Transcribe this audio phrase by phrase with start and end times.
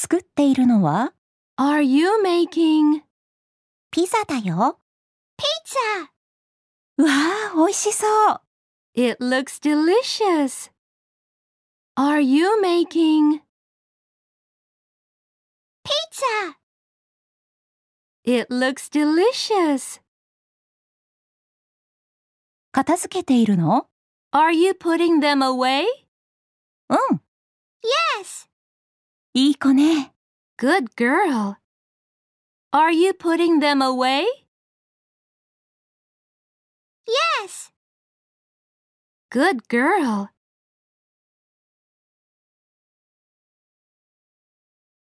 [0.00, 1.12] 作っているのは
[1.58, 3.02] Are you making
[3.90, 4.78] ピザだよ。
[5.38, 6.10] pizza?
[6.98, 7.10] うわ
[7.52, 8.40] あ、美味しそう。
[8.94, 10.70] It looks delicious.
[11.96, 13.40] Are you making
[15.84, 16.56] pizza?
[18.24, 20.00] It looks delicious.
[22.72, 23.88] 片付けているの
[24.32, 25.84] Are you putting them away?
[26.90, 27.20] うん、
[28.20, 28.48] Yes.
[29.34, 30.12] いい子ね。
[30.58, 31.56] Good girl.
[32.72, 34.24] Are you putting them away?
[37.06, 37.70] Yes.
[39.30, 40.30] Good girl.